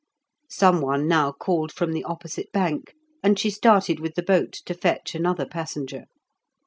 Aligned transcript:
Someone 0.49 1.07
now 1.07 1.31
called 1.31 1.71
from 1.71 1.91
the 1.91 2.03
opposite 2.05 2.51
bank, 2.51 2.95
and 3.21 3.37
she 3.37 3.51
started 3.51 3.99
with 3.99 4.15
the 4.15 4.23
boat 4.23 4.51
to 4.65 4.73
fetch 4.73 5.13
another 5.13 5.45
passenger. 5.45 6.05